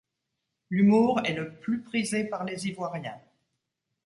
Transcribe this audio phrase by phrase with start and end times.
[0.71, 3.21] L'humour est le plus prisé par les Ivoiriens.